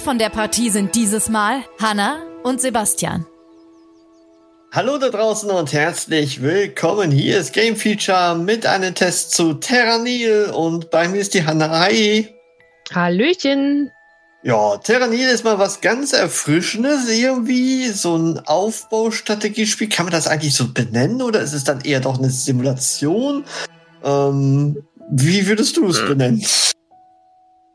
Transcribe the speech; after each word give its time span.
Von 0.00 0.18
der 0.18 0.30
Partie 0.30 0.70
sind 0.70 0.94
dieses 0.94 1.28
Mal 1.28 1.62
Hanna 1.78 2.22
und 2.42 2.60
Sebastian. 2.60 3.26
Hallo 4.72 4.96
da 4.98 5.10
draußen 5.10 5.50
und 5.50 5.72
herzlich 5.72 6.42
willkommen. 6.42 7.10
Hier 7.10 7.38
ist 7.38 7.52
Game 7.52 7.76
Feature 7.76 8.34
mit 8.34 8.64
einem 8.64 8.94
Test 8.94 9.32
zu 9.32 9.54
Terranil 9.54 10.52
und 10.54 10.90
bei 10.90 11.06
mir 11.08 11.20
ist 11.20 11.34
die 11.34 11.44
Hanna. 11.44 11.68
Hi. 11.70 12.28
Hallöchen. 12.94 13.90
Ja, 14.42 14.78
Terranil 14.78 15.28
ist 15.28 15.44
mal 15.44 15.58
was 15.58 15.82
ganz 15.82 16.14
Erfrischendes 16.14 17.10
irgendwie. 17.10 17.88
So 17.88 18.16
ein 18.16 18.38
Aufbaustrategiespiel. 18.46 19.90
Kann 19.90 20.06
man 20.06 20.12
das 20.12 20.28
eigentlich 20.28 20.54
so 20.54 20.72
benennen 20.72 21.20
oder 21.20 21.40
ist 21.40 21.52
es 21.52 21.64
dann 21.64 21.82
eher 21.82 22.00
doch 22.00 22.18
eine 22.18 22.30
Simulation? 22.30 23.44
Ähm, 24.02 24.82
wie 25.10 25.46
würdest 25.46 25.76
du 25.76 25.88
es 25.88 26.00
benennen? 26.00 26.42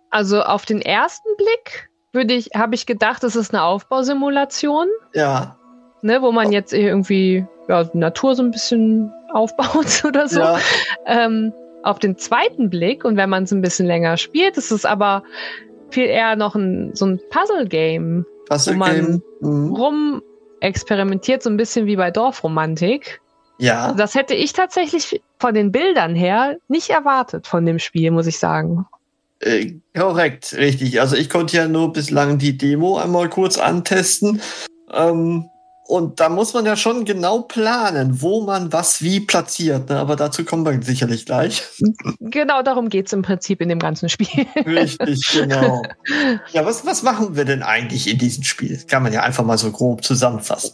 Also 0.09 0.41
auf 0.41 0.65
den 0.65 0.81
ersten 0.81 1.29
Blick 1.37 1.89
würde 2.15 2.33
ich, 2.33 2.51
habe 2.55 2.75
ich 2.75 2.85
gedacht, 2.85 3.23
es 3.23 3.35
ist 3.35 3.53
eine 3.53 3.63
Aufbausimulation. 3.63 4.87
Ja. 5.13 5.57
Ne, 6.01 6.21
wo 6.21 6.31
man 6.31 6.51
jetzt 6.51 6.73
irgendwie 6.73 7.45
ja, 7.67 7.83
die 7.83 7.97
Natur 7.97 8.35
so 8.35 8.43
ein 8.43 8.51
bisschen 8.51 9.11
aufbaut 9.33 10.03
oder 10.07 10.27
so. 10.27 10.39
Ja. 10.39 10.59
Ähm, 11.05 11.53
auf 11.83 11.99
den 11.99 12.17
zweiten 12.17 12.69
Blick 12.71 13.05
und 13.05 13.15
wenn 13.15 13.29
man 13.29 13.43
es 13.43 13.51
ein 13.51 13.61
bisschen 13.61 13.85
länger 13.85 14.17
spielt, 14.17 14.57
ist 14.57 14.71
es 14.71 14.85
aber 14.85 15.23
viel 15.91 16.05
eher 16.05 16.35
noch 16.35 16.55
ein, 16.55 16.95
so 16.95 17.05
ein 17.05 17.19
Puzzle-Game, 17.29 18.25
Puzzle 18.49 18.73
wo 18.73 18.77
man. 18.79 19.21
Mhm. 19.41 19.75
rum 19.75 20.21
experimentiert, 20.61 21.43
so 21.43 21.49
ein 21.49 21.57
bisschen 21.57 21.85
wie 21.85 21.95
bei 21.95 22.09
Dorfromantik. 22.09 23.21
Ja. 23.59 23.93
Das 23.93 24.15
hätte 24.15 24.33
ich 24.33 24.53
tatsächlich 24.53 25.21
von 25.39 25.53
den 25.53 25.71
Bildern 25.71 26.15
her 26.15 26.57
nicht 26.67 26.89
erwartet 26.89 27.47
von 27.47 27.65
dem 27.65 27.79
Spiel, 27.79 28.11
muss 28.11 28.27
ich 28.27 28.39
sagen. 28.39 28.87
Äh, 29.45 29.75
korrekt, 29.95 30.53
richtig. 30.57 30.99
Also 30.99 31.15
ich 31.15 31.29
konnte 31.29 31.57
ja 31.57 31.67
nur 31.67 31.93
bislang 31.93 32.39
die 32.39 32.57
Demo 32.57 32.97
einmal 32.97 33.29
kurz 33.29 33.59
antesten. 33.59 34.41
Ähm, 34.91 35.45
und 35.87 36.19
da 36.19 36.29
muss 36.29 36.55
man 36.55 36.65
ja 36.65 36.75
schon 36.75 37.05
genau 37.05 37.41
planen, 37.41 38.19
wo 38.23 38.41
man 38.41 38.73
was 38.73 39.03
wie 39.03 39.19
platziert. 39.19 39.89
Ne? 39.89 39.99
Aber 39.99 40.15
dazu 40.15 40.43
kommen 40.43 40.65
wir 40.65 40.81
sicherlich 40.81 41.27
gleich. 41.27 41.63
Genau 42.19 42.63
darum 42.63 42.89
geht's 42.89 43.13
im 43.13 43.21
Prinzip 43.21 43.61
in 43.61 43.69
dem 43.69 43.77
ganzen 43.77 44.09
Spiel. 44.09 44.47
Richtig, 44.65 45.21
genau. 45.31 45.83
Ja, 46.51 46.65
was, 46.65 46.85
was 46.85 47.03
machen 47.03 47.35
wir 47.35 47.45
denn 47.45 47.61
eigentlich 47.61 48.09
in 48.09 48.17
diesem 48.17 48.43
Spiel? 48.43 48.81
Kann 48.87 49.03
man 49.03 49.13
ja 49.13 49.21
einfach 49.21 49.45
mal 49.45 49.57
so 49.57 49.71
grob 49.71 50.03
zusammenfassen. 50.03 50.73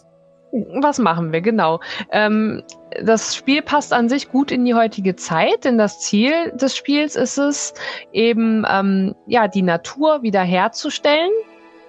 Was 0.52 0.98
machen 0.98 1.32
wir 1.32 1.40
genau? 1.40 1.80
Ähm, 2.10 2.62
das 3.02 3.34
Spiel 3.34 3.62
passt 3.62 3.92
an 3.92 4.10
sich 4.10 4.28
gut 4.28 4.52
in 4.52 4.66
die 4.66 4.74
heutige 4.74 5.16
Zeit, 5.16 5.64
denn 5.64 5.78
das 5.78 6.00
Ziel 6.00 6.52
des 6.52 6.76
Spiels 6.76 7.16
ist 7.16 7.38
es, 7.38 7.72
eben 8.12 8.64
ähm, 8.68 9.14
ja 9.26 9.48
die 9.48 9.62
Natur 9.62 10.22
wiederherzustellen 10.22 11.32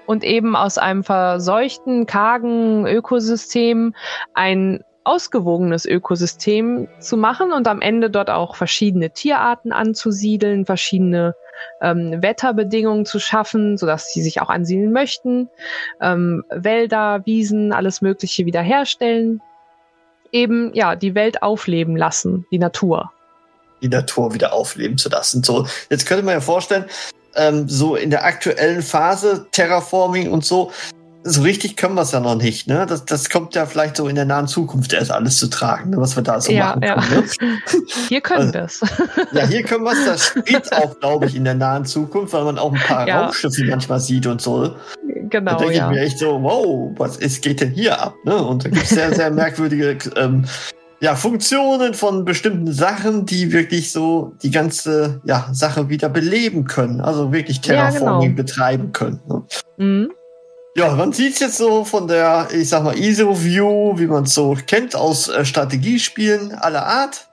und 0.05 0.23
eben 0.23 0.55
aus 0.55 0.77
einem 0.77 1.03
verseuchten, 1.03 2.05
kargen 2.05 2.87
Ökosystem 2.87 3.93
ein 4.33 4.83
ausgewogenes 5.03 5.85
Ökosystem 5.85 6.87
zu 6.99 7.17
machen 7.17 7.51
und 7.51 7.67
am 7.67 7.81
Ende 7.81 8.09
dort 8.09 8.29
auch 8.29 8.55
verschiedene 8.55 9.09
Tierarten 9.11 9.71
anzusiedeln, 9.71 10.65
verschiedene 10.65 11.35
ähm, 11.81 12.21
Wetterbedingungen 12.21 13.05
zu 13.05 13.19
schaffen, 13.19 13.77
sodass 13.77 14.11
sie 14.13 14.21
sich 14.21 14.41
auch 14.41 14.49
ansiedeln 14.49 14.91
möchten, 14.91 15.49
ähm, 16.01 16.43
Wälder, 16.49 17.25
Wiesen, 17.25 17.73
alles 17.73 18.01
Mögliche 18.01 18.45
wiederherstellen, 18.45 19.41
eben 20.31 20.73
ja 20.73 20.95
die 20.95 21.15
Welt 21.15 21.43
aufleben 21.43 21.95
lassen, 21.95 22.45
die 22.51 22.59
Natur. 22.59 23.11
Die 23.81 23.89
Natur 23.89 24.33
wieder 24.33 24.53
aufleben 24.53 24.97
zu 24.97 25.09
lassen. 25.09 25.43
So, 25.43 25.67
jetzt 25.89 26.05
könnte 26.05 26.23
man 26.23 26.35
ja 26.35 26.41
vorstellen, 26.41 26.85
ähm, 27.35 27.67
so 27.67 27.95
in 27.95 28.09
der 28.09 28.23
aktuellen 28.23 28.81
Phase 28.81 29.47
Terraforming 29.51 30.31
und 30.31 30.45
so, 30.45 30.71
so 31.23 31.41
richtig 31.41 31.77
können 31.77 31.95
wir 31.95 32.01
es 32.01 32.11
ja 32.11 32.19
noch 32.19 32.35
nicht. 32.35 32.67
Ne? 32.67 32.85
Das, 32.87 33.05
das 33.05 33.29
kommt 33.29 33.55
ja 33.55 33.65
vielleicht 33.65 33.97
so 33.97 34.07
in 34.07 34.15
der 34.15 34.25
nahen 34.25 34.47
Zukunft 34.47 34.93
erst 34.93 35.11
alles 35.11 35.37
zu 35.37 35.47
tragen, 35.49 35.91
ne? 35.91 35.97
was 35.97 36.15
wir 36.15 36.23
da 36.23 36.39
so 36.41 36.51
Ja, 36.51 36.75
machen 36.75 36.83
ja. 36.83 36.95
können. 37.01 37.23
Ne? 37.23 37.83
Hier 38.09 38.21
können 38.21 38.53
Also, 38.53 38.53
wir 38.53 38.63
es. 38.63 38.81
Ja, 39.31 39.45
hier 39.47 39.63
können 39.63 39.83
wir 39.83 39.93
es. 39.93 40.05
Das 40.05 40.25
spielt 40.27 40.73
auch, 40.73 40.99
glaube 40.99 41.25
ich, 41.27 41.35
in 41.35 41.43
der 41.45 41.55
nahen 41.55 41.85
Zukunft, 41.85 42.33
weil 42.33 42.43
man 42.43 42.57
auch 42.59 42.73
ein 42.73 42.79
paar 42.79 43.07
Ja. 43.07 43.25
Raumschiffe 43.25 43.63
manchmal 43.69 43.99
sieht 43.99 44.27
und 44.27 44.41
so. 44.41 44.67
da 44.67 44.75
genau, 45.29 45.57
denke 45.57 45.75
ja. 45.75 45.89
ich 45.89 45.95
mir 45.95 46.01
echt 46.03 46.19
so, 46.19 46.41
wow, 46.41 46.91
was 46.97 47.17
ist, 47.17 47.41
geht 47.41 47.61
denn 47.61 47.71
hier 47.71 48.01
ab? 48.01 48.13
Ne? 48.25 48.35
Und 48.35 48.65
da 48.65 48.69
gibt 48.69 48.83
es 48.83 48.89
sehr, 48.89 49.13
sehr 49.13 49.31
merkwürdige 49.31 49.97
ähm, 50.15 50.45
ja, 50.99 51.15
Funktionen 51.15 51.93
von 51.93 52.23
bestimmten 52.25 52.71
Sachen, 52.71 53.25
die 53.25 53.51
wirklich 53.51 53.91
so 53.91 54.33
die 54.41 54.51
ganze 54.51 55.21
ja, 55.25 55.47
Sache 55.51 55.89
wieder 55.89 56.07
beleben 56.09 56.65
können. 56.65 57.01
Also 57.01 57.31
wirklich 57.33 57.57
Ja, 57.65 57.89
Terraforming 57.89 58.35
genau. 58.35 58.43
betreiben 58.43 58.91
können. 58.93 59.19
Ne? 59.27 59.43
Mhm. 59.77 60.09
Ja, 60.75 60.95
man 60.95 61.13
sieht 61.13 61.39
jetzt 61.39 61.57
so 61.57 61.85
von 61.85 62.07
der, 62.07 62.47
ich 62.51 62.69
sag 62.69 62.83
mal, 62.83 62.97
ISO-View, 62.97 63.99
wie 63.99 64.07
man 64.07 64.23
es 64.23 64.33
so 64.33 64.57
kennt 64.65 64.95
aus 64.95 65.27
äh, 65.27 65.45
Strategiespielen 65.45 66.53
aller 66.53 66.85
Art. 66.85 67.27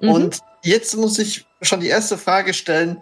Mhm. 0.00 0.10
Und 0.10 0.38
jetzt 0.62 0.96
muss 0.96 1.18
ich 1.18 1.46
schon 1.62 1.80
die 1.80 1.88
erste 1.88 2.18
Frage 2.18 2.52
stellen. 2.52 2.98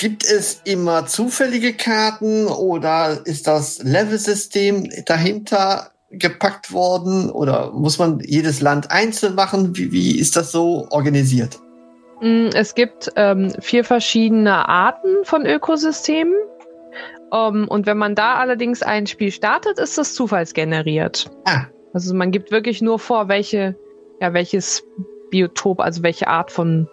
Gibt 0.00 0.24
es 0.24 0.60
immer 0.64 1.06
zufällige 1.06 1.74
Karten 1.74 2.46
oder 2.46 3.20
ist 3.26 3.46
das 3.46 3.82
Level-System 3.82 4.88
dahinter 5.04 5.90
gepackt 6.10 6.72
worden 6.72 7.30
oder 7.30 7.70
muss 7.72 7.98
man 7.98 8.20
jedes 8.20 8.60
Land 8.60 8.90
einzeln 8.90 9.34
machen? 9.34 9.76
Wie, 9.76 9.92
wie 9.92 10.18
ist 10.18 10.36
das 10.36 10.50
so 10.50 10.88
organisiert? 10.90 11.60
Mm, 12.20 12.48
Es 12.54 12.74
gibt 12.74 13.12
ähm, 13.16 13.52
vier 13.60 13.84
verschiedene 13.84 14.68
Arten 14.68 15.24
von 15.24 15.44
Ökosystemen. 15.46 16.34
Ähm, 17.32 17.66
und 17.68 17.86
wenn 17.86 17.98
man 17.98 18.14
da 18.14 18.36
allerdings 18.36 18.82
ein 18.82 19.06
Spiel 19.06 19.30
startet, 19.30 19.78
ist 19.78 19.98
das 19.98 20.14
zufallsgeneriert. 20.14 21.30
Ah. 21.44 21.66
Also 21.92 22.14
man 22.14 22.30
gibt 22.30 22.50
wirklich 22.50 22.82
nur 22.82 22.98
vor, 22.98 23.28
welche, 23.28 23.76
ja, 24.20 24.32
welches 24.34 24.84
Biotop, 25.30 25.80
also 25.80 26.02
welche 26.02 26.28
Art 26.28 26.50
von, 26.50 26.88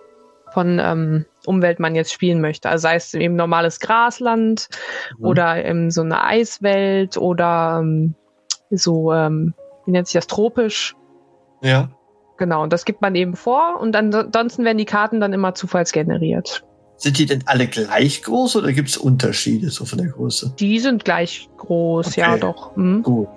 von 0.52 0.80
ähm, 0.80 1.25
Umwelt 1.46 1.80
man 1.80 1.96
jetzt 1.96 2.14
spielen 2.14 2.40
möchte. 2.40 2.70
Also 2.70 2.84
sei 2.84 2.96
es 2.96 3.14
eben 3.14 3.36
normales 3.36 3.80
Grasland 3.80 4.70
Mhm. 5.18 5.25
oder 5.25 5.66
ähm, 5.66 5.91
so 5.91 6.02
eine 6.02 6.24
Eiswelt 6.24 7.18
oder 7.18 7.80
ähm, 7.81 8.16
so, 8.70 9.12
ähm, 9.12 9.53
wie 9.86 9.91
nennt 9.91 10.08
sich 10.08 10.14
das, 10.14 10.28
tropisch. 10.28 10.96
Ja. 11.62 11.90
Genau, 12.38 12.64
und 12.64 12.74
das 12.74 12.86
gibt 12.86 13.02
man 13.02 13.14
eben 13.16 13.36
vor 13.36 13.80
und 13.80 13.96
ansonsten 13.96 14.66
werden 14.66 14.78
die 14.78 14.86
Karten 14.86 15.20
dann 15.20 15.34
immer 15.34 15.53
zufallsgeneriert. 15.53 16.64
Sind 17.01 17.17
die 17.17 17.25
denn 17.25 17.41
alle 17.47 17.66
gleich 17.66 18.22
groß 18.22 18.57
oder 18.57 18.72
gibt 18.73 18.89
es 18.89 18.95
Unterschiede 18.97 19.72
so 19.72 19.85
von 19.85 19.97
der 19.97 20.09
Größe? 20.09 20.53
Die 20.59 20.78
sind 20.78 21.03
gleich 21.03 21.50
groß, 21.57 22.16
ja 22.16 22.34
Okay. 22.34 22.41
doch. 22.41 22.75
Mhm. 22.75 23.01
Gut. 23.01 23.28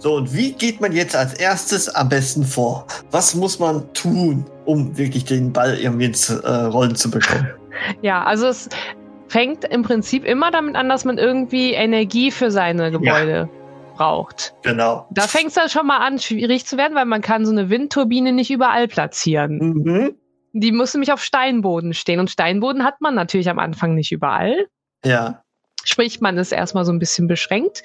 So, 0.00 0.16
und 0.16 0.34
wie 0.34 0.50
geht 0.50 0.80
man 0.80 0.90
jetzt 0.90 1.14
als 1.14 1.34
erstes 1.34 1.88
am 1.88 2.08
besten 2.08 2.42
vor? 2.42 2.84
Was 3.12 3.36
muss 3.36 3.60
man 3.60 3.92
tun, 3.92 4.44
um 4.64 4.98
wirklich 4.98 5.24
den 5.24 5.52
Ball 5.52 5.78
irgendwie 5.78 6.06
ins 6.06 6.30
äh, 6.30 6.50
Rollen 6.50 6.96
zu 6.96 7.10
bekommen? 7.10 7.48
Ja, 8.00 8.24
also 8.24 8.46
es 8.46 8.70
fängt 9.28 9.64
im 9.64 9.82
Prinzip 9.82 10.24
immer 10.24 10.50
damit 10.50 10.76
an, 10.76 10.88
dass 10.88 11.04
man 11.04 11.18
irgendwie 11.18 11.74
Energie 11.74 12.30
für 12.30 12.50
seine 12.50 12.90
Gebäude 12.90 13.50
braucht. 13.96 14.54
Genau. 14.62 15.06
Da 15.10 15.22
fängt 15.22 15.48
es 15.48 15.54
dann 15.54 15.68
schon 15.68 15.86
mal 15.86 15.98
an, 15.98 16.18
schwierig 16.18 16.64
zu 16.64 16.78
werden, 16.78 16.94
weil 16.94 17.04
man 17.04 17.20
kann 17.20 17.44
so 17.44 17.52
eine 17.52 17.68
Windturbine 17.68 18.32
nicht 18.32 18.50
überall 18.50 18.88
platzieren. 18.88 19.58
Mhm. 19.58 20.14
Die 20.58 20.72
muss 20.72 20.94
nämlich 20.94 21.12
auf 21.12 21.22
Steinboden 21.22 21.92
stehen 21.92 22.18
und 22.20 22.30
Steinboden 22.30 22.82
hat 22.84 23.00
man 23.00 23.14
natürlich 23.14 23.50
am 23.50 23.58
Anfang 23.58 23.94
nicht 23.94 24.10
überall. 24.12 24.66
Ja. 25.04 25.42
Sprich, 25.84 26.20
man 26.20 26.38
ist 26.38 26.52
erstmal 26.52 26.84
so 26.84 26.92
ein 26.92 26.98
bisschen 26.98 27.28
beschränkt. 27.28 27.82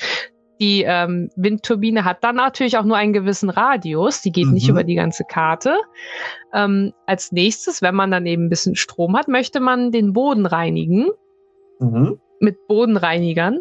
Die 0.61 0.83
ähm, 0.87 1.29
Windturbine 1.35 2.05
hat 2.05 2.23
dann 2.23 2.35
natürlich 2.35 2.77
auch 2.77 2.83
nur 2.85 2.95
einen 2.95 3.13
gewissen 3.13 3.49
Radius, 3.49 4.21
die 4.21 4.31
geht 4.31 4.47
nicht 4.47 4.65
Mhm. 4.67 4.69
über 4.71 4.83
die 4.83 4.95
ganze 4.95 5.23
Karte. 5.25 5.75
Ähm, 6.53 6.93
als 7.07 7.31
nächstes, 7.31 7.81
wenn 7.81 7.95
man 7.95 8.11
dann 8.11 8.25
eben 8.25 8.45
ein 8.45 8.49
bisschen 8.49 8.75
Strom 8.75 9.17
hat, 9.17 9.27
möchte 9.27 9.59
man 9.59 9.91
den 9.91 10.13
Boden 10.13 10.45
reinigen 10.45 11.07
Mhm. 11.79 12.19
mit 12.39 12.67
Bodenreinigern, 12.67 13.59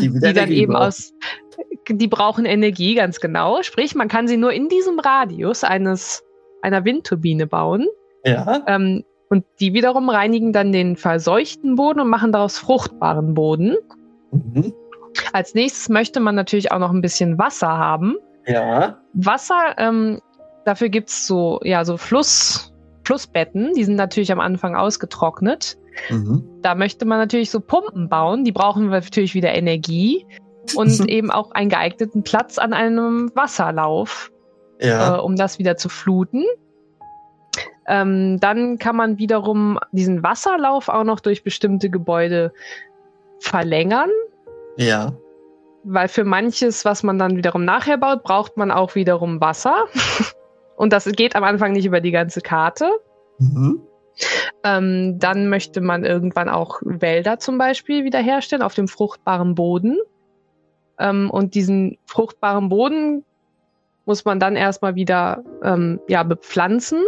Die 0.00 0.08
die, 0.12 0.20
dann 0.20 0.30
Energie 0.36 0.58
eben 0.62 0.72
brauchen. 0.72 0.86
aus 0.86 1.12
die 1.88 2.08
brauchen 2.08 2.44
Energie, 2.44 2.94
ganz 2.94 3.20
genau. 3.20 3.62
Sprich, 3.62 3.94
man 3.96 4.06
kann 4.08 4.28
sie 4.28 4.36
nur 4.36 4.52
in 4.52 4.68
diesem 4.68 5.00
Radius 5.00 5.64
eines 5.64 6.22
einer 6.62 6.84
Windturbine 6.84 7.46
bauen. 7.46 7.86
Ja. 8.24 8.62
Ähm, 8.66 9.04
und 9.28 9.44
die 9.60 9.74
wiederum 9.74 10.10
reinigen 10.10 10.52
dann 10.52 10.72
den 10.72 10.96
verseuchten 10.96 11.76
Boden 11.76 12.00
und 12.00 12.08
machen 12.08 12.32
daraus 12.32 12.58
fruchtbaren 12.58 13.34
Boden. 13.34 13.76
Mhm. 14.32 14.74
Als 15.32 15.54
nächstes 15.54 15.88
möchte 15.88 16.20
man 16.20 16.34
natürlich 16.34 16.72
auch 16.72 16.78
noch 16.78 16.90
ein 16.90 17.00
bisschen 17.00 17.38
Wasser 17.38 17.78
haben. 17.78 18.16
Ja. 18.46 18.98
Wasser, 19.12 19.74
ähm, 19.78 20.20
dafür 20.64 20.88
gibt's 20.88 21.26
so, 21.26 21.60
ja, 21.62 21.84
so 21.84 21.96
Fluss, 21.96 22.72
Flussbetten, 23.04 23.72
die 23.74 23.84
sind 23.84 23.96
natürlich 23.96 24.32
am 24.32 24.40
Anfang 24.40 24.74
ausgetrocknet. 24.74 25.76
Mhm. 26.08 26.44
Da 26.62 26.74
möchte 26.74 27.04
man 27.04 27.18
natürlich 27.18 27.50
so 27.50 27.60
Pumpen 27.60 28.08
bauen, 28.08 28.44
die 28.44 28.52
brauchen 28.52 28.88
natürlich 28.88 29.34
wieder 29.34 29.54
Energie 29.54 30.26
und 30.74 31.08
eben 31.08 31.30
auch 31.30 31.52
einen 31.52 31.70
geeigneten 31.70 32.22
Platz 32.22 32.58
an 32.58 32.72
einem 32.72 33.30
Wasserlauf, 33.34 34.30
Ja. 34.80 35.16
äh, 35.16 35.20
um 35.20 35.36
das 35.36 35.58
wieder 35.58 35.76
zu 35.76 35.88
fluten. 35.88 36.44
Ähm, 37.86 38.38
dann 38.40 38.78
kann 38.78 38.96
man 38.96 39.18
wiederum 39.18 39.78
diesen 39.92 40.22
Wasserlauf 40.22 40.88
auch 40.88 41.04
noch 41.04 41.20
durch 41.20 41.42
bestimmte 41.42 41.90
Gebäude 41.90 42.52
verlängern, 43.40 44.10
Ja. 44.76 45.12
weil 45.82 46.08
für 46.08 46.24
manches, 46.24 46.84
was 46.84 47.02
man 47.02 47.18
dann 47.18 47.36
wiederum 47.36 47.64
nachher 47.64 47.98
baut, 47.98 48.22
braucht 48.22 48.56
man 48.56 48.70
auch 48.70 48.94
wiederum 48.94 49.40
Wasser. 49.40 49.86
Und 50.76 50.92
das 50.92 51.04
geht 51.12 51.34
am 51.36 51.44
Anfang 51.44 51.72
nicht 51.72 51.84
über 51.84 52.00
die 52.00 52.10
ganze 52.12 52.40
Karte. 52.40 52.88
Mhm. 53.38 53.82
Ähm, 54.64 55.18
dann 55.18 55.48
möchte 55.48 55.80
man 55.80 56.04
irgendwann 56.04 56.48
auch 56.48 56.80
Wälder 56.82 57.38
zum 57.38 57.58
Beispiel 57.58 58.04
wiederherstellen 58.04 58.62
auf 58.62 58.74
dem 58.74 58.88
fruchtbaren 58.88 59.54
Boden. 59.54 59.98
Ähm, 60.98 61.30
und 61.30 61.54
diesen 61.54 61.98
fruchtbaren 62.06 62.68
Boden 62.68 63.24
muss 64.04 64.24
man 64.24 64.40
dann 64.40 64.56
erstmal 64.56 64.94
wieder 64.94 65.44
ähm, 65.62 66.00
ja, 66.08 66.22
bepflanzen. 66.22 67.02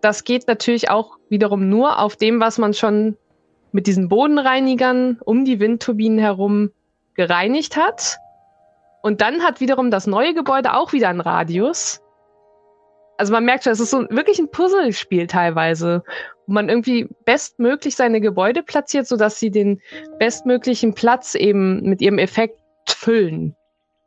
Das 0.00 0.24
geht 0.24 0.46
natürlich 0.46 0.90
auch 0.90 1.18
wiederum 1.28 1.68
nur 1.68 1.98
auf 1.98 2.16
dem, 2.16 2.40
was 2.40 2.58
man 2.58 2.74
schon 2.74 3.16
mit 3.72 3.86
diesen 3.86 4.08
Bodenreinigern 4.08 5.18
um 5.24 5.44
die 5.44 5.60
Windturbinen 5.60 6.18
herum 6.18 6.70
gereinigt 7.14 7.76
hat. 7.76 8.18
Und 9.02 9.20
dann 9.20 9.42
hat 9.42 9.60
wiederum 9.60 9.90
das 9.90 10.06
neue 10.06 10.34
Gebäude 10.34 10.74
auch 10.74 10.92
wieder 10.92 11.08
einen 11.08 11.20
Radius. 11.20 12.00
Also 13.16 13.32
man 13.32 13.44
merkt 13.44 13.64
schon, 13.64 13.72
es 13.72 13.80
ist 13.80 13.90
so 13.90 14.06
wirklich 14.10 14.38
ein 14.38 14.50
Puzzlespiel 14.50 15.26
teilweise, 15.26 16.04
wo 16.46 16.52
man 16.52 16.68
irgendwie 16.68 17.08
bestmöglich 17.24 17.96
seine 17.96 18.20
Gebäude 18.20 18.62
platziert, 18.62 19.06
sodass 19.06 19.40
sie 19.40 19.50
den 19.50 19.80
bestmöglichen 20.18 20.94
Platz 20.94 21.34
eben 21.34 21.82
mit 21.82 22.00
ihrem 22.00 22.18
Effekt 22.18 22.60
füllen. 22.86 23.56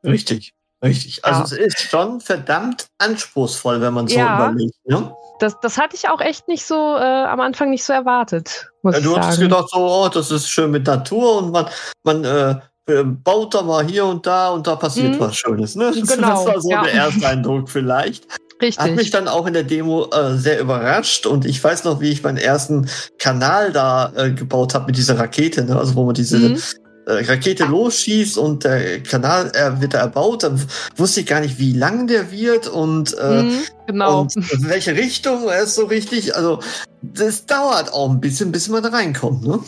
Richtig. 0.03 0.53
Richtig. 0.83 1.23
Also 1.23 1.55
Ja. 1.55 1.61
es 1.61 1.73
ist 1.75 1.81
schon 1.89 2.19
verdammt 2.21 2.87
anspruchsvoll, 2.97 3.81
wenn 3.81 3.93
man 3.93 4.07
so 4.07 4.15
Ja. 4.17 4.35
überlegt. 4.49 4.73
Ne? 4.85 5.13
Das, 5.39 5.59
das 5.61 5.77
hatte 5.77 5.95
ich 5.95 6.09
auch 6.09 6.21
echt 6.21 6.47
nicht 6.47 6.65
so 6.65 6.75
äh, 6.75 7.01
am 7.01 7.39
Anfang 7.39 7.69
nicht 7.69 7.83
so 7.83 7.93
erwartet, 7.93 8.69
muss 8.83 8.93
Ja, 8.93 8.99
ich 8.99 9.05
du 9.05 9.11
sagen. 9.13 9.25
hast 9.27 9.39
gedacht, 9.39 9.69
so, 9.71 9.77
oh, 9.79 10.09
das 10.09 10.31
ist 10.31 10.47
schön 10.49 10.71
mit 10.71 10.85
Natur 10.85 11.37
und 11.39 11.51
man, 11.51 11.65
man 12.03 12.23
äh, 12.23 12.55
äh, 12.87 13.03
baut 13.03 13.53
da 13.53 13.61
mal 13.61 13.85
hier 13.85 14.05
und 14.05 14.25
da 14.25 14.49
und 14.49 14.65
da 14.67 14.75
passiert 14.75 15.15
Mhm. 15.15 15.19
was 15.19 15.35
Schönes. 15.35 15.75
Ne? 15.75 15.91
Genau, 16.07 16.45
Das 16.45 16.45
war 16.45 16.61
so 16.61 16.69
ja. 16.71 16.83
der 16.83 16.93
erste 16.93 17.27
Eindruck 17.27 17.69
vielleicht. 17.69 18.25
Hat 18.31 18.39
mich 18.61 18.79
Richtig. 18.99 19.09
dann 19.11 19.27
auch 19.27 19.47
in 19.47 19.53
der 19.53 19.63
Demo 19.63 20.05
äh, 20.11 20.35
sehr 20.35 20.59
überrascht 20.59 21.25
und 21.25 21.45
ich 21.45 21.63
weiß 21.63 21.83
noch, 21.83 21.99
wie 21.99 22.09
ich 22.11 22.21
meinen 22.21 22.37
ersten 22.37 22.87
Kanal 23.17 23.71
da 23.71 24.11
äh, 24.15 24.31
gebaut 24.31 24.75
habe 24.75 24.85
mit 24.85 24.97
dieser 24.97 25.17
Rakete, 25.17 25.63
ne? 25.63 25.75
also 25.75 25.95
wo 25.95 26.05
man 26.05 26.13
diese 26.13 26.37
Mhm. 26.37 26.61
Äh, 27.07 27.25
Rakete 27.25 27.65
losschießt 27.65 28.37
und 28.37 28.63
der 28.63 29.01
Kanal 29.03 29.51
äh, 29.55 29.81
wird 29.81 29.93
da 29.93 29.99
erbaut, 29.99 30.43
dann 30.43 30.61
wusste 30.95 31.21
ich 31.21 31.25
gar 31.25 31.39
nicht, 31.41 31.57
wie 31.59 31.73
lang 31.73 32.07
der 32.07 32.31
wird 32.31 32.67
und, 32.67 33.17
äh, 33.17 33.43
Mhm, 33.43 33.61
genau. 33.87 34.21
und 34.21 34.35
in 34.35 34.69
welche 34.69 34.95
Richtung 34.95 35.47
er 35.47 35.63
ist 35.63 35.75
so 35.75 35.85
richtig. 35.85 36.35
Also 36.35 36.59
das 37.01 37.45
dauert 37.45 37.91
auch 37.93 38.09
ein 38.09 38.19
bisschen, 38.21 38.51
bis 38.51 38.69
man 38.69 38.83
da 38.83 38.89
reinkommt. 38.89 39.45
Ne? 39.45 39.59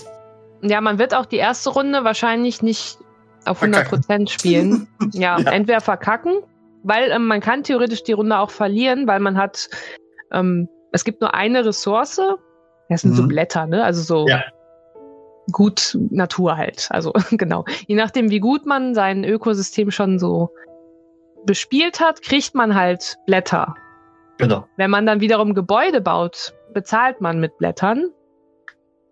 Ja, 0.62 0.80
man 0.82 1.00
wird 1.00 1.14
auch 1.14 1.26
die 1.26 1.38
erste 1.38 1.72
Runde 1.72 2.04
wahrscheinlich 2.04 2.62
nicht 2.62 2.98
auf 3.46 3.62
100 3.62 3.88
Prozent 3.90 4.30
spielen. 4.30 4.88
Ja, 5.14 5.38
Ja. 5.40 5.52
entweder 5.52 5.82
verkacken, 5.82 6.34
weil 6.84 7.12
ähm, 7.12 7.26
man 7.26 7.42
kann 7.42 7.64
theoretisch 7.64 8.04
die 8.04 8.14
Runde 8.14 8.38
auch 8.38 8.52
verlieren, 8.52 9.06
weil 9.08 9.20
man 9.20 9.38
hat, 9.38 9.70
ähm, 10.32 10.70
es 10.94 11.04
gibt 11.04 11.20
nur 11.22 11.34
eine 11.34 11.66
Ressource. 11.66 12.22
Das 12.90 13.02
sind 13.02 13.16
so 13.16 13.24
Mhm. 13.24 13.28
Blätter, 13.30 13.66
ne? 13.66 13.84
Also 13.84 14.02
so 14.04 14.28
Ja. 14.30 14.44
Gut 15.52 15.98
Natur 16.10 16.58
halt. 16.58 16.88
Also 16.90 17.14
genau. 17.32 17.66
Je 17.88 17.96
nachdem, 17.96 18.30
wie 18.30 18.40
gut 18.40 18.66
man 18.66 18.96
sein 18.96 19.24
Ökosystem 19.24 19.92
schon 19.92 20.20
so 20.20 20.50
bespielt 21.46 22.00
hat, 22.00 22.22
kriegt 22.22 22.56
man 22.56 22.76
halt 22.76 23.18
Blätter. 23.26 23.76
Genau. 24.38 24.68
Wenn 24.78 24.90
man 24.90 25.06
dann 25.06 25.22
wiederum 25.22 25.54
Gebäude 25.54 26.02
baut, 26.02 26.54
bezahlt 26.74 27.22
man 27.22 27.40
mit 27.40 27.58
Blättern. 27.58 28.10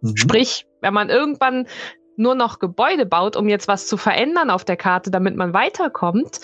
Mhm. 0.02 0.18
Sprich, 0.18 0.66
wenn 0.82 0.94
man 0.94 1.10
irgendwann 1.10 1.68
nur 2.18 2.36
noch 2.36 2.60
Gebäude 2.60 3.06
baut, 3.06 3.36
um 3.36 3.50
jetzt 3.50 3.68
was 3.68 3.88
zu 3.88 3.98
verändern 3.98 4.50
auf 4.50 4.64
der 4.66 4.78
Karte, 4.78 5.12
damit 5.12 5.36
man 5.36 5.54
weiterkommt, 5.54 6.40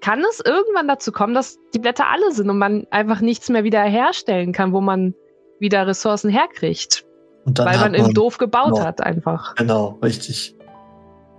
kann 0.00 0.20
es 0.20 0.40
irgendwann 0.44 0.88
dazu 0.88 1.12
kommen, 1.12 1.34
dass 1.34 1.58
die 1.74 1.78
Blätter 1.78 2.08
alle 2.08 2.32
sind 2.32 2.48
und 2.48 2.58
man 2.58 2.86
einfach 2.90 3.20
nichts 3.20 3.48
mehr 3.50 3.64
wieder 3.64 3.82
herstellen 3.82 4.52
kann, 4.52 4.72
wo 4.72 4.80
man 4.80 5.14
wieder 5.58 5.86
Ressourcen 5.86 6.30
herkriegt, 6.30 7.04
weil 7.58 7.78
hat 7.78 7.92
man 7.92 7.94
eben 7.94 8.14
doof 8.14 8.38
gebaut 8.38 8.70
noch- 8.70 8.84
hat 8.84 9.02
einfach. 9.02 9.54
Genau, 9.56 9.98
richtig. 10.02 10.54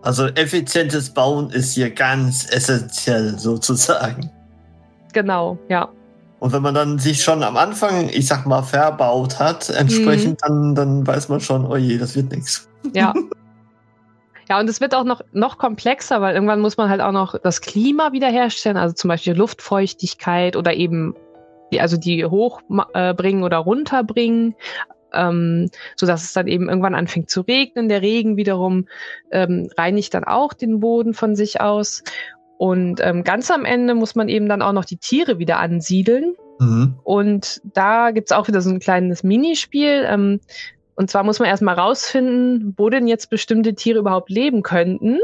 Also 0.02 0.28
effizientes 0.28 1.12
Bauen 1.12 1.52
ist 1.52 1.74
hier 1.74 1.92
ganz 1.92 2.52
essentiell 2.52 3.38
sozusagen. 3.38 4.32
Genau, 5.14 5.58
ja. 5.70 5.90
Und 6.40 6.54
wenn 6.54 6.64
man 6.64 6.74
dann 6.74 6.98
sich 6.98 7.22
schon 7.24 7.44
am 7.44 7.56
Anfang, 7.56 8.10
ich 8.10 8.26
sag 8.26 8.48
mal, 8.48 8.64
verbaut 8.64 9.38
hat, 9.40 9.70
entsprechend, 9.70 10.40
dann, 10.42 10.74
dann 10.74 11.06
weiß 11.06 11.30
man 11.30 11.40
schon, 11.40 11.66
oh 11.66 11.76
je, 11.76 12.00
das 12.00 12.16
wird 12.16 12.32
nichts. 12.32 12.68
Ja. 12.94 13.14
Ja, 14.50 14.60
und 14.60 14.70
es 14.70 14.82
wird 14.82 14.94
auch 14.94 15.06
noch, 15.06 15.22
noch 15.32 15.58
komplexer, 15.58 16.20
weil 16.20 16.36
irgendwann 16.36 16.60
muss 16.60 16.76
man 16.76 16.90
halt 16.90 17.00
auch 17.00 17.14
noch 17.14 17.40
das 17.40 17.62
Klima 17.62 18.12
wiederherstellen, 18.12 18.76
also 18.76 18.94
zum 18.94 19.08
Beispiel 19.08 19.34
Luftfeuchtigkeit 19.34 20.58
oder 20.58 20.74
eben, 20.74 21.16
die, 21.72 21.80
also 21.80 21.96
die 21.96 22.26
hochbringen 22.26 23.44
äh, 23.44 23.46
oder 23.46 23.60
runterbringen, 23.60 24.54
ähm, 25.14 25.70
so 25.96 26.06
dass 26.06 26.24
es 26.24 26.34
dann 26.34 26.48
eben 26.48 26.70
irgendwann 26.70 26.96
anfängt 26.96 27.30
zu 27.30 27.42
regnen. 27.42 27.90
Der 27.90 28.02
Regen 28.02 28.38
wiederum 28.38 28.88
ähm, 29.32 29.70
reinigt 29.78 30.14
dann 30.14 30.24
auch 30.24 30.54
den 30.54 30.80
Boden 30.80 31.14
von 31.14 31.36
sich 31.36 31.62
aus. 31.62 32.04
Und 32.58 33.00
ähm, 33.02 33.24
ganz 33.24 33.50
am 33.50 33.66
Ende 33.66 33.96
muss 33.96 34.16
man 34.16 34.30
eben 34.30 34.48
dann 34.48 34.62
auch 34.62 34.74
noch 34.74 34.86
die 34.86 34.98
Tiere 34.98 35.40
wieder 35.40 35.60
ansiedeln. 35.60 36.36
Mhm. 36.60 36.96
Und 37.04 37.62
da 37.74 38.12
gibt's 38.12 38.32
auch 38.32 38.48
wieder 38.48 38.62
so 38.62 38.70
ein 38.70 38.80
kleines 38.80 39.24
Minispiel. 39.24 40.06
Ähm, 40.08 40.40
und 40.96 41.10
zwar 41.10 41.24
muss 41.24 41.40
man 41.40 41.48
erstmal 41.48 41.76
rausfinden, 41.76 42.76
wo 42.78 42.90
denn 42.90 43.08
jetzt 43.08 43.32
bestimmte 43.32 43.74
Tiere 43.74 44.00
überhaupt 44.00 44.30
leben 44.30 44.62
könnten, 44.62 45.18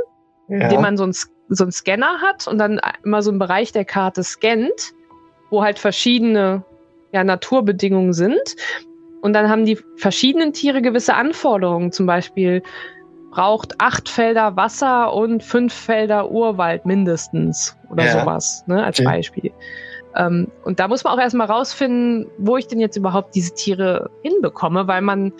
indem 0.47 0.81
man 0.81 0.97
so 0.97 1.03
einen, 1.03 1.13
so 1.49 1.63
einen 1.63 1.71
Scanner 1.71 2.21
hat 2.21 2.47
und 2.47 2.57
dann 2.57 2.81
immer 3.03 3.21
so 3.21 3.29
einen 3.29 3.37
Bereich 3.37 3.71
der 3.71 3.85
Karte 3.85 4.23
scannt, 4.23 4.93
wo 5.51 5.61
halt 5.61 5.77
verschiedene 5.77 6.63
ja, 7.11 7.23
Naturbedingungen 7.23 8.13
sind. 8.13 8.55
Und 9.21 9.33
dann 9.33 9.49
haben 9.49 9.65
die 9.65 9.79
verschiedenen 9.95 10.53
Tiere 10.53 10.81
gewisse 10.81 11.15
Anforderungen. 11.15 11.91
Zum 11.91 12.05
Beispiel 12.05 12.61
braucht 13.31 13.79
acht 13.79 14.09
Felder 14.09 14.55
Wasser 14.55 15.13
und 15.13 15.43
fünf 15.43 15.73
Felder 15.73 16.31
Urwald 16.31 16.85
mindestens 16.85 17.75
oder 17.89 18.05
Ja. 18.05 18.19
sowas, 18.19 18.63
ne, 18.67 18.83
als 18.83 18.99
Okay. 18.99 19.07
Beispiel. 19.07 19.51
Ähm, 20.15 20.47
und 20.63 20.79
da 20.79 20.87
muss 20.87 21.03
man 21.03 21.13
auch 21.13 21.21
erstmal 21.21 21.47
rausfinden, 21.47 22.27
wo 22.37 22.57
ich 22.57 22.67
denn 22.67 22.79
jetzt 22.79 22.95
überhaupt 22.95 23.35
diese 23.35 23.53
Tiere 23.53 24.09
hinbekomme, 24.23 24.87
weil 24.87 25.01
man 25.01 25.33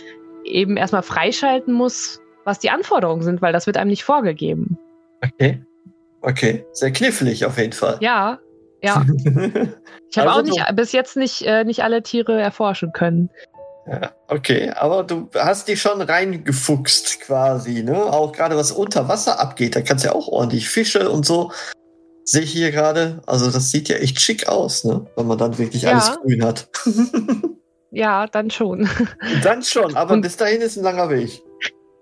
eben 0.43 0.77
erstmal 0.77 1.01
freischalten 1.01 1.73
muss, 1.73 2.21
was 2.45 2.59
die 2.59 2.69
Anforderungen 2.69 3.23
sind, 3.23 3.41
weil 3.41 3.53
das 3.53 3.65
wird 3.67 3.77
einem 3.77 3.89
nicht 3.89 4.03
vorgegeben. 4.03 4.77
Okay. 5.23 5.61
Okay. 6.21 6.65
Sehr 6.73 6.91
knifflig 6.91 7.45
auf 7.45 7.57
jeden 7.57 7.73
Fall. 7.73 7.97
Ja, 8.01 8.39
ja. 8.83 9.03
Ich 10.09 10.17
habe 10.17 10.29
Also 10.29 10.39
auch 10.39 10.43
nicht, 10.45 10.75
bis 10.75 10.91
jetzt 10.93 11.17
nicht, 11.17 11.41
äh, 11.41 11.63
nicht 11.65 11.83
alle 11.83 12.01
Tiere 12.01 12.39
erforschen 12.39 12.91
können. 12.93 13.29
Ja, 13.89 14.11
okay, 14.27 14.69
aber 14.71 15.03
du 15.03 15.29
hast 15.35 15.67
dich 15.67 15.81
schon 15.81 16.01
reingefuchst 16.01 17.21
quasi, 17.21 17.83
ne? 17.83 17.95
Auch 18.03 18.31
gerade 18.33 18.57
was 18.57 18.71
unter 18.71 19.07
Wasser 19.07 19.39
abgeht, 19.39 19.75
da 19.75 19.81
kannst 19.81 20.03
du 20.03 20.09
ja 20.09 20.15
auch 20.15 20.27
ordentlich 20.27 20.67
Fische 20.67 21.09
und 21.09 21.25
so. 21.25 21.51
Sehe 22.25 22.41
ich 22.41 22.51
hier 22.51 22.71
gerade. 22.71 23.21
Also 23.25 23.49
das 23.49 23.71
sieht 23.71 23.87
ja 23.87 23.95
echt 23.95 24.19
schick 24.19 24.49
aus, 24.49 24.83
ne? 24.83 25.07
Wenn 25.15 25.27
man 25.27 25.37
dann 25.37 25.57
wirklich 25.57 25.83
Ja. 25.83 25.91
alles 25.91 26.17
grün 26.21 26.43
hat. 26.43 26.67
Ja, 27.91 28.27
dann 28.27 28.49
schon. 28.51 28.87
dann 29.43 29.63
schon, 29.63 29.95
aber 29.95 30.15
Und- 30.15 30.21
bis 30.21 30.35
dahin 30.35 30.59
ist 30.61 30.75
ein 30.77 30.83
langer 30.83 31.09
Weg. 31.09 31.41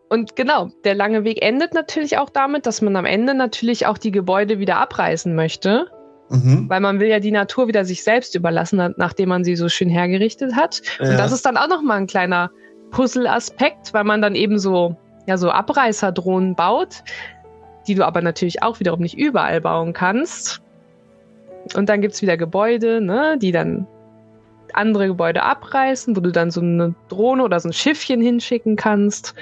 Und 0.09 0.35
genau, 0.35 0.69
der 0.83 0.95
lange 0.95 1.23
Weg 1.23 1.41
endet 1.43 1.73
natürlich 1.75 2.17
auch 2.17 2.29
damit, 2.31 2.65
dass 2.65 2.81
man 2.81 2.95
am 2.95 3.05
Ende 3.05 3.35
natürlich 3.35 3.85
auch 3.85 3.99
die 3.99 4.11
Gebäude 4.11 4.57
wieder 4.57 4.77
abreißen 4.77 5.35
möchte, 5.35 5.85
Mhm. 6.29 6.67
weil 6.70 6.79
man 6.79 7.00
will 7.00 7.08
ja 7.08 7.20
die 7.20 7.32
Natur 7.32 7.67
wieder 7.67 7.86
sich 7.86 8.03
selbst 8.03 8.34
überlassen, 8.34 8.77
na- 8.77 8.94
nachdem 8.98 9.29
man 9.29 9.44
sie 9.44 9.55
so 9.55 9.70
schön 9.70 9.89
hergerichtet 9.89 10.55
hat. 10.55 10.82
Und 11.00 11.12
Ja. 11.12 11.17
das 11.17 11.32
ist 11.32 11.46
dann 11.46 11.55
auch 11.55 11.67
nochmal 11.67 11.98
ein 11.98 12.08
kleiner 12.08 12.50
Puzzle-Aspekt, 12.91 13.94
weil 13.94 14.03
man 14.05 14.22
dann 14.24 14.34
eben 14.34 14.58
so, 14.58 14.96
ja, 15.27 15.38
so 15.38 15.51
Abreißerdrohnen 15.51 16.55
baut, 16.55 17.03
die 17.88 17.94
du 17.94 18.03
aber 18.05 18.22
natürlich 18.22 18.63
auch 18.63 18.79
wiederum 18.79 19.01
nicht 19.01 19.17
überall 19.17 19.62
bauen 19.62 19.94
kannst. 19.94 20.62
Und 21.75 21.89
dann 21.89 22.01
gibt's 22.01 22.22
wieder 22.24 22.38
Gebäude, 22.38 23.01
ne, 23.01 23.38
die 23.39 23.51
dann 23.51 23.86
andere 24.74 25.08
Gebäude 25.08 25.44
abreißen, 25.44 26.15
wo 26.15 26.22
du 26.22 26.32
dann 26.32 26.50
so 26.51 26.62
eine 26.62 26.96
Drohne 27.08 27.44
oder 27.44 27.60
so 27.60 27.70
ein 27.70 27.74
Schiffchen 27.74 28.20
hinschicken 28.22 28.75
kannst. 28.75 29.36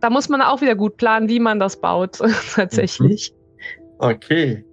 Da 0.00 0.10
muss 0.10 0.28
man 0.28 0.42
auch 0.42 0.60
wieder 0.60 0.74
gut 0.74 0.96
planen, 0.96 1.28
wie 1.28 1.40
man 1.40 1.60
das 1.60 1.76
baut, 1.80 2.18
tatsächlich. 2.54 3.32
Okay. 3.98 4.64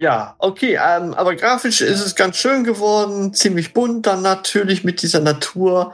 Ja, 0.00 0.36
okay, 0.38 0.78
ähm, 0.80 1.14
aber 1.14 1.34
grafisch 1.34 1.80
ist 1.80 2.04
es 2.04 2.14
ganz 2.14 2.36
schön 2.36 2.62
geworden, 2.62 3.34
ziemlich 3.34 3.74
bunt 3.74 4.06
dann 4.06 4.22
natürlich 4.22 4.84
mit 4.84 5.02
dieser 5.02 5.20
Natur. 5.20 5.92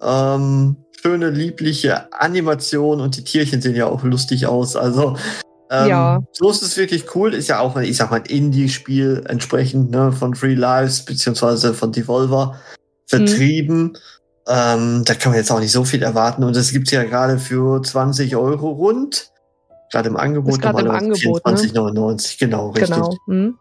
Ähm, 0.00 0.76
schöne, 1.02 1.30
liebliche 1.30 2.12
Animation 2.12 3.00
und 3.00 3.16
die 3.16 3.24
Tierchen 3.24 3.60
sehen 3.60 3.74
ja 3.74 3.86
auch 3.86 4.04
lustig 4.04 4.46
aus. 4.46 4.76
Also 4.76 5.16
ähm, 5.70 5.88
ja. 5.88 6.20
so 6.32 6.50
ist 6.50 6.62
es 6.62 6.76
wirklich 6.76 7.14
cool. 7.14 7.34
Ist 7.34 7.48
ja 7.48 7.60
auch, 7.60 7.76
ich 7.76 7.96
sag 7.96 8.10
mal, 8.10 8.20
ein 8.20 8.26
Indie-Spiel 8.26 9.24
entsprechend 9.28 9.90
ne, 9.90 10.12
von 10.12 10.34
Free 10.34 10.54
Lives 10.54 11.04
beziehungsweise 11.04 11.74
von 11.74 11.92
Devolver 11.92 12.56
vertrieben. 13.06 13.82
Mhm. 13.82 13.96
Ähm, 14.48 15.04
da 15.04 15.14
kann 15.14 15.30
man 15.30 15.38
jetzt 15.38 15.50
auch 15.52 15.60
nicht 15.60 15.72
so 15.72 15.84
viel 15.84 16.02
erwarten. 16.02 16.44
Und 16.44 16.56
das 16.56 16.72
gibt's 16.72 16.90
ja 16.90 17.04
gerade 17.04 17.38
für 17.38 17.82
20 17.82 18.36
Euro 18.36 18.70
rund. 18.70 19.30
Gerade 19.90 20.08
im 20.08 20.16
Angebot. 20.16 20.60
Gerade 20.60 20.82
im 20.82 20.90
Angebot, 20.90 21.44
24,99, 21.44 21.72
ne? 22.12 22.36
genau, 22.38 22.70
richtig. 22.70 22.94
Genau. 22.94 23.16
Mhm. 23.26 23.58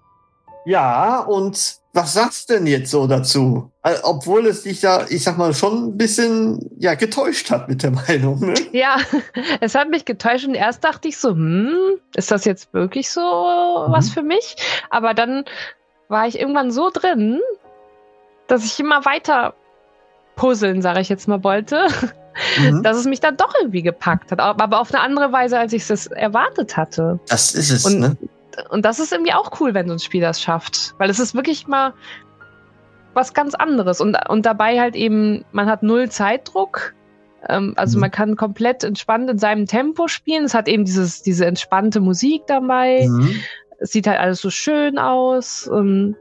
Ja, 0.66 1.22
und 1.22 1.80
was 1.94 2.14
sagst 2.14 2.50
du 2.50 2.54
denn 2.54 2.68
jetzt 2.68 2.92
so 2.92 3.08
dazu? 3.08 3.72
Obwohl 4.04 4.46
es 4.46 4.64
dich 4.64 4.84
ja, 4.84 5.06
ich 5.10 5.24
sag 5.24 5.38
mal, 5.38 5.54
schon 5.54 5.88
ein 5.88 5.98
bisschen 5.98 6.70
ja, 6.78 6.94
getäuscht 6.94 7.50
hat 7.50 7.68
mit 7.68 7.82
der 7.82 7.92
Meinung. 8.08 8.40
Ne? 8.40 8.54
Ja, 8.72 8.98
es 9.62 9.74
hat 9.74 9.90
mich 9.90 10.06
getäuscht 10.06 10.48
und 10.48 10.54
erst 10.54 10.84
dachte 10.84 11.08
ich 11.08 11.18
so, 11.18 11.30
hm, 11.30 12.00
ist 12.16 12.30
das 12.30 12.46
jetzt 12.46 12.74
wirklich 12.74 13.10
so 13.10 13.22
mhm. 13.22 13.92
was 13.92 14.10
für 14.10 14.22
mich? 14.22 14.56
Aber 14.90 15.14
dann 15.14 15.46
war 16.10 16.28
ich 16.28 16.40
irgendwann 16.40 16.72
so 16.72 16.90
drin, 16.92 17.40
dass 18.48 18.66
ich 18.66 18.80
immer 18.80 19.06
weiter 19.06 19.54
puzzeln, 20.36 20.82
sage 20.82 21.02
ich 21.02 21.10
jetzt 21.10 21.28
mal, 21.28 21.44
wollte 21.44 21.88
mhm. 22.60 22.84
dass 22.84 22.98
es 22.98 23.06
mich 23.06 23.20
dann 23.20 23.38
doch 23.38 23.54
irgendwie 23.60 23.82
gepackt 23.82 24.32
hat. 24.32 24.40
Aber 24.40 24.80
auf 24.80 24.94
eine 24.94 25.02
andere 25.04 25.32
Weise, 25.32 25.60
als 25.60 25.74
ich 25.74 25.90
es 25.90 26.08
erwartet 26.08 26.78
hatte. 26.78 27.20
Das 27.28 27.54
ist 27.54 27.72
es, 27.72 27.86
und, 27.86 28.00
ne? 28.00 28.18
Und 28.70 28.86
das 28.86 29.00
ist 29.00 29.12
irgendwie 29.12 29.34
auch 29.34 29.60
cool, 29.60 29.74
wenn 29.74 29.88
so 29.88 29.94
ein 29.94 30.00
Spiel 30.00 30.22
das 30.22 30.42
schafft. 30.42 30.96
Weil 30.98 31.10
es 31.10 31.20
ist 31.20 31.36
wirklich 31.36 31.68
mal 31.68 31.94
was 33.14 33.34
ganz 33.34 33.56
anderes. 33.56 34.02
Und, 34.02 34.18
und 34.30 34.46
dabei 34.46 34.80
halt 34.80 34.96
eben, 34.96 35.46
man 35.52 35.68
hat 35.68 35.84
null 35.84 36.10
Zeitdruck. 36.10 36.94
Ähm, 37.48 37.74
also 37.78 37.98
mhm. 37.98 38.02
man 38.02 38.12
kann 38.12 38.36
komplett 38.36 38.84
entspannt 38.84 39.30
in 39.30 39.38
seinem 39.38 39.66
Tempo 39.66 40.08
spielen. 40.08 40.46
Es 40.46 40.54
hat 40.54 40.68
eben 40.68 40.86
dieses, 40.86 41.22
diese 41.22 41.46
entspannte 41.46 42.00
Musik 42.00 42.44
dabei. 42.48 43.08
Mhm. 43.08 43.42
Es 43.80 43.92
sieht 43.92 44.08
halt 44.08 44.20
alles 44.20 44.42
so 44.42 44.50
schön 44.50 44.98
aus. 44.98 45.68
Und 45.68 46.16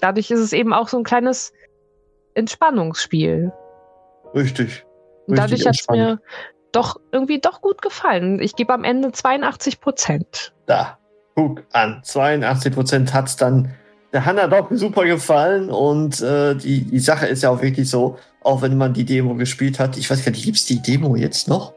dadurch 0.00 0.30
ist 0.30 0.40
es 0.40 0.52
eben 0.52 0.72
auch 0.72 0.88
so 0.88 0.98
ein 0.98 1.04
kleines 1.04 1.52
Entspannungsspiel. 2.34 3.52
Richtig. 4.34 4.85
Und 5.26 5.38
dadurch 5.38 5.66
hat 5.66 5.76
es 5.78 5.88
mir 5.88 6.20
doch 6.72 7.00
irgendwie 7.12 7.40
doch 7.40 7.60
gut 7.60 7.82
gefallen. 7.82 8.40
Ich 8.40 8.54
gebe 8.54 8.72
am 8.72 8.84
Ende 8.84 9.12
82 9.12 9.80
Prozent. 9.80 10.52
Da, 10.66 10.98
guck 11.34 11.62
an. 11.72 12.00
82 12.02 12.72
Prozent 12.72 13.14
hat 13.14 13.28
es 13.28 13.36
dann 13.36 13.74
der 14.12 14.24
Hanna 14.24 14.46
doch 14.46 14.68
super 14.70 15.04
gefallen 15.04 15.68
und 15.68 16.20
äh, 16.22 16.54
die, 16.54 16.84
die 16.84 17.00
Sache 17.00 17.26
ist 17.26 17.42
ja 17.42 17.50
auch 17.50 17.60
wirklich 17.60 17.90
so, 17.90 18.16
auch 18.42 18.62
wenn 18.62 18.76
man 18.76 18.94
die 18.94 19.04
Demo 19.04 19.34
gespielt 19.34 19.78
hat, 19.78 19.96
ich 19.98 20.08
weiß 20.08 20.24
gar 20.24 20.30
nicht, 20.30 20.44
gibt 20.44 20.56
es 20.56 20.64
die 20.64 20.80
Demo 20.80 21.16
jetzt 21.16 21.48
noch? 21.48 21.74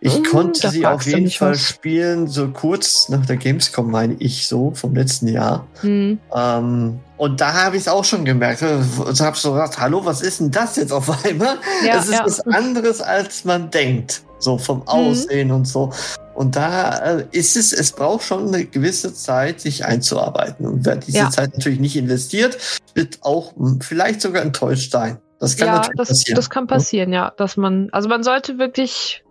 Ich 0.00 0.14
hm, 0.14 0.24
konnte 0.24 0.70
sie 0.70 0.86
auf 0.86 1.06
jeden 1.06 1.30
Fall 1.30 1.52
was. 1.52 1.60
spielen, 1.60 2.28
so 2.28 2.48
kurz 2.48 3.08
nach 3.08 3.26
der 3.26 3.36
Gamescom, 3.36 3.90
meine 3.90 4.14
ich 4.20 4.46
so, 4.46 4.72
vom 4.72 4.94
letzten 4.94 5.26
Jahr. 5.28 5.66
Hm. 5.80 6.18
Ähm, 6.34 7.00
und 7.16 7.40
da 7.40 7.52
habe 7.52 7.76
ich 7.76 7.82
es 7.82 7.88
auch 7.88 8.04
schon 8.04 8.24
gemerkt. 8.24 8.62
Ich 8.62 9.20
habe 9.20 9.36
so 9.36 9.52
gedacht, 9.52 9.78
hallo, 9.80 10.04
was 10.04 10.22
ist 10.22 10.38
denn 10.38 10.52
das 10.52 10.76
jetzt 10.76 10.92
auf 10.92 11.24
einmal? 11.24 11.56
Ja, 11.84 11.94
das 11.94 12.06
ist 12.06 12.14
ja. 12.14 12.24
was 12.24 12.40
anderes, 12.46 13.00
als 13.00 13.44
man 13.44 13.70
denkt. 13.70 14.22
So 14.38 14.56
vom 14.56 14.82
hm. 14.82 14.88
Aussehen 14.88 15.48
hm. 15.48 15.56
und 15.56 15.64
so. 15.66 15.90
Und 16.34 16.54
da 16.54 16.96
äh, 16.98 17.26
ist 17.32 17.56
es, 17.56 17.72
es 17.72 17.90
braucht 17.90 18.22
schon 18.22 18.54
eine 18.54 18.64
gewisse 18.64 19.12
Zeit, 19.12 19.60
sich 19.60 19.84
einzuarbeiten. 19.84 20.64
Und 20.64 20.86
wer 20.86 20.94
diese 20.94 21.18
ja. 21.18 21.30
Zeit 21.30 21.54
natürlich 21.54 21.80
nicht 21.80 21.96
investiert, 21.96 22.56
wird 22.94 23.18
auch 23.22 23.54
vielleicht 23.80 24.20
sogar 24.20 24.42
enttäuscht 24.42 24.92
sein. 24.92 25.18
Das 25.40 25.56
kann 25.56 25.66
ja, 25.66 25.74
natürlich 25.74 25.96
das, 25.96 26.08
passieren. 26.08 26.36
Das 26.36 26.50
kann 26.50 26.66
passieren, 26.68 27.12
ja. 27.12 27.32
Dass 27.36 27.56
man, 27.56 27.88
also 27.90 28.08
man 28.08 28.22
sollte 28.22 28.58
wirklich 28.58 29.24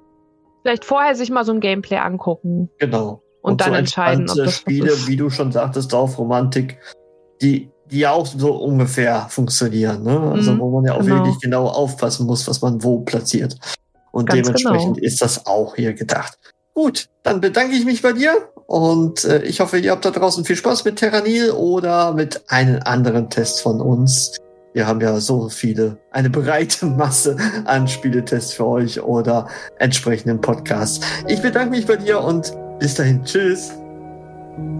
vielleicht 0.62 0.86
vorher 0.86 1.16
sich 1.16 1.30
mal 1.30 1.46
so 1.46 1.52
ein 1.52 1.60
Gameplay 1.60 1.98
angucken. 1.98 2.70
Genau. 2.78 3.24
Und, 3.42 3.54
und 3.54 3.62
dann 3.62 3.72
so 3.72 3.76
entscheiden, 3.76 4.30
ob 4.30 4.36
das 4.36 4.56
Spiele, 4.56 4.92
wie 5.08 5.16
du 5.16 5.30
schon 5.30 5.52
sagtest, 5.52 5.94
auf 5.94 6.18
Romantik, 6.18 6.80
die 7.42 7.70
die 7.92 8.00
ja 8.00 8.12
auch 8.12 8.26
so 8.26 8.54
ungefähr 8.56 9.28
funktionieren, 9.30 10.04
ne? 10.04 10.32
Also 10.34 10.54
mhm, 10.54 10.60
wo 10.60 10.70
man 10.72 10.86
ja 10.86 10.96
auch 10.96 11.02
genau. 11.02 11.18
wirklich 11.18 11.40
genau 11.40 11.68
aufpassen 11.68 12.26
muss, 12.26 12.48
was 12.48 12.62
man 12.62 12.84
wo 12.84 13.00
platziert. 13.00 13.58
Und 14.12 14.30
Ganz 14.30 14.42
dementsprechend 14.42 14.96
genau. 14.96 15.06
ist 15.06 15.22
das 15.22 15.46
auch 15.46 15.76
hier 15.76 15.94
gedacht. 15.94 16.38
Gut, 16.74 17.10
dann 17.24 17.42
bedanke 17.42 17.76
ich 17.76 17.86
mich 17.86 18.02
bei 18.02 18.14
dir 18.14 18.50
und 18.68 19.24
äh, 19.24 19.44
ich 19.44 19.60
hoffe, 19.60 19.80
ihr 19.80 19.92
habt 19.92 20.06
da 20.06 20.12
draußen 20.12 20.46
viel 20.46 20.56
Spaß 20.56 20.86
mit 20.86 20.98
Terranil 20.98 21.52
oder 21.52 22.14
mit 22.14 22.50
einem 22.50 22.82
anderen 22.84 23.30
Test 23.30 23.62
von 23.62 23.82
uns. 23.82 24.38
Wir 24.78 24.86
haben 24.86 25.02
ja 25.02 25.20
so 25.20 25.50
viele, 25.50 25.98
eine 26.12 26.30
breite 26.30 26.86
Masse 26.86 27.36
an 27.66 27.88
Spieletests 27.88 28.54
für 28.54 28.68
euch 28.68 29.02
oder 29.02 29.48
entsprechenden 29.80 30.40
Podcasts. 30.40 31.04
Ich 31.28 31.42
bedanke 31.42 31.72
mich 31.72 31.88
bei 31.88 31.96
dir 31.96 32.22
und 32.22 32.54
bis 32.78 32.94
dahin. 32.94 33.24
Tschüss. 33.24 33.72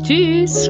Tschüss. 0.04 0.70